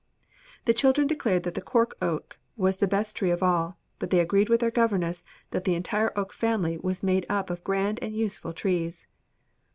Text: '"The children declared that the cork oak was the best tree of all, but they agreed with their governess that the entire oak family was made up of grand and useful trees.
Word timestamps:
'"The 0.65 0.73
children 0.73 1.05
declared 1.05 1.43
that 1.43 1.53
the 1.53 1.61
cork 1.61 1.95
oak 2.01 2.39
was 2.57 2.77
the 2.77 2.87
best 2.87 3.15
tree 3.15 3.29
of 3.29 3.43
all, 3.43 3.77
but 3.99 4.09
they 4.09 4.19
agreed 4.19 4.49
with 4.49 4.61
their 4.61 4.71
governess 4.71 5.23
that 5.51 5.63
the 5.63 5.75
entire 5.75 6.11
oak 6.17 6.33
family 6.33 6.79
was 6.79 7.03
made 7.03 7.27
up 7.29 7.51
of 7.51 7.63
grand 7.63 7.99
and 8.01 8.15
useful 8.15 8.51
trees. 8.51 9.05